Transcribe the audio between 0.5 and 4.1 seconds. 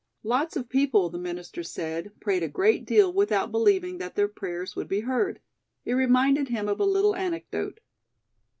of people, the minister said, prayed a great deal without believing